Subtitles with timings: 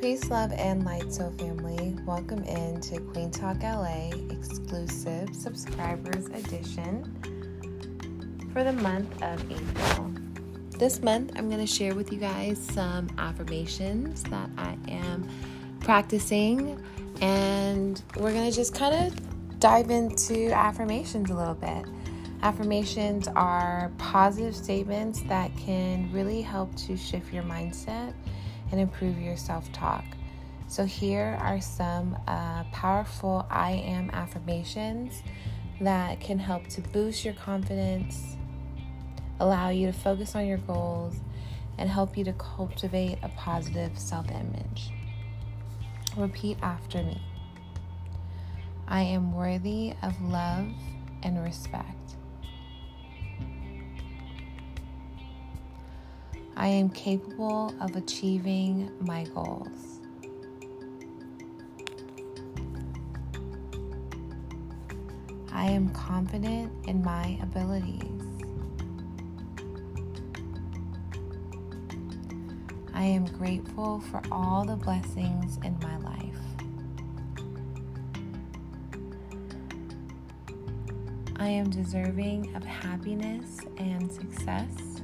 [0.00, 1.94] Peace, love, and light, soul family.
[2.06, 7.04] Welcome in to Queen Talk LA exclusive subscribers edition
[8.50, 10.10] for the month of April.
[10.78, 15.28] This month, I'm going to share with you guys some affirmations that I am
[15.80, 16.82] practicing,
[17.20, 21.84] and we're going to just kind of dive into affirmations a little bit.
[22.42, 28.14] Affirmations are positive statements that can really help to shift your mindset
[28.70, 30.04] and improve your self talk.
[30.66, 35.22] So, here are some uh, powerful I am affirmations
[35.80, 38.36] that can help to boost your confidence,
[39.40, 41.16] allow you to focus on your goals,
[41.78, 44.90] and help you to cultivate a positive self image.
[46.16, 47.20] Repeat after me
[48.90, 50.66] I am worthy of love
[51.22, 51.99] and respect.
[56.60, 60.02] I am capable of achieving my goals.
[65.50, 68.02] I am confident in my abilities.
[72.92, 76.36] I am grateful for all the blessings in my life.
[81.36, 85.00] I am deserving of happiness and success.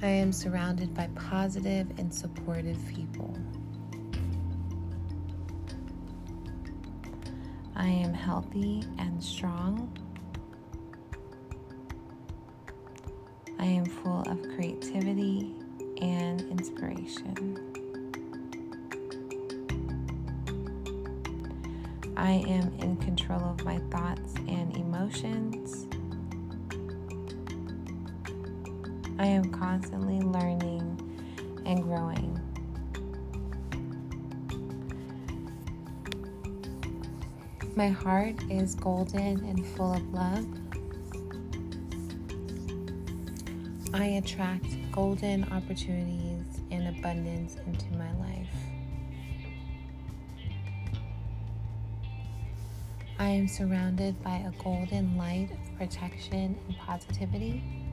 [0.00, 3.36] I am surrounded by positive and supportive people.
[7.74, 9.92] I am healthy and strong.
[13.58, 15.52] I am full of creativity
[16.00, 17.58] and inspiration.
[22.16, 25.88] I am in control of my thoughts and emotions.
[29.18, 32.40] I am constantly learning and growing.
[37.74, 40.46] My heart is golden and full of love.
[43.92, 48.48] I attract golden opportunities and abundance into my life.
[53.18, 57.87] I am surrounded by a golden light of protection and positivity.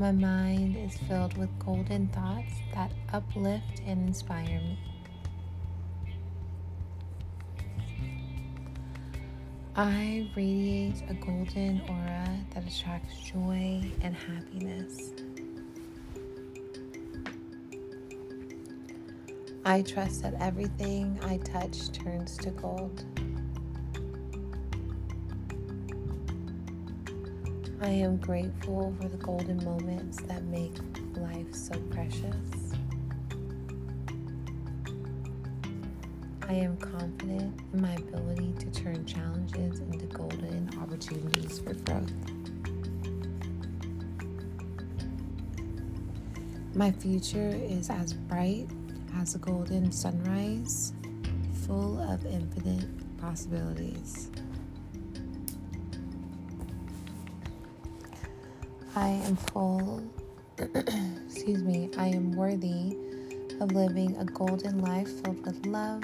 [0.00, 4.78] My mind is filled with golden thoughts that uplift and inspire me.
[9.76, 15.10] I radiate a golden aura that attracts joy and happiness.
[19.66, 23.04] I trust that everything I touch turns to gold.
[27.82, 30.74] I am grateful for the golden moments that make
[31.16, 32.74] life so precious.
[36.46, 42.12] I am confident in my ability to turn challenges into golden opportunities for growth.
[46.74, 48.68] My future is as bright
[49.16, 50.92] as a golden sunrise,
[51.66, 54.28] full of infinite possibilities.
[58.96, 60.02] I am full,
[60.58, 62.96] excuse me, I am worthy
[63.60, 66.02] of living a golden life filled with love,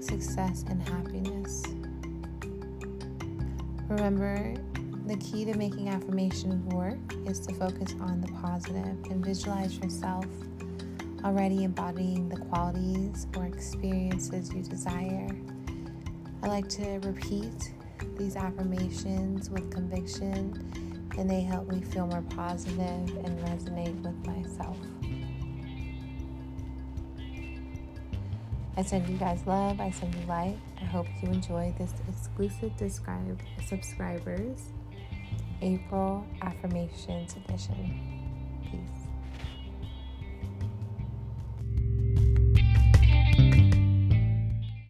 [0.00, 1.62] success, and happiness.
[3.88, 4.52] Remember,
[5.06, 10.26] the key to making affirmations work is to focus on the positive and visualize yourself
[11.24, 15.28] already embodying the qualities or experiences you desire.
[16.42, 17.72] I like to repeat
[18.16, 20.87] these affirmations with conviction
[21.18, 24.76] and they help me feel more positive and resonate with myself.
[28.76, 29.80] I send you guys love.
[29.80, 30.56] I send you light.
[30.80, 32.72] I hope you enjoy this exclusive
[33.66, 34.70] subscribers
[35.60, 37.98] April affirmations edition.
[38.70, 39.07] Peace.